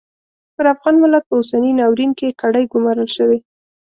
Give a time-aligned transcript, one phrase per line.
[0.55, 3.39] پر افغان ملت په اوسني ناورین کې کړۍ ګومارل شوې.